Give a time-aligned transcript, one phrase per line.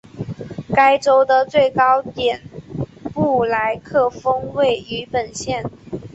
[0.73, 2.41] 该州的最高点
[3.13, 5.63] 布莱克峰位于本县。